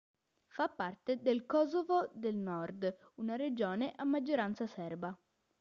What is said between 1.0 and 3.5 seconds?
del Kosovo del nord, una